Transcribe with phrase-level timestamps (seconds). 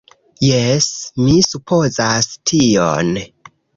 [0.79, 0.87] Jes,
[1.25, 3.13] mi supozas tion